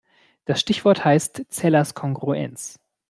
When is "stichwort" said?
0.59-1.05